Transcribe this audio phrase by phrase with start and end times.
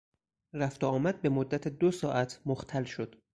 [0.53, 3.21] رفت و آمد به مدت دو ساعت مختل شد.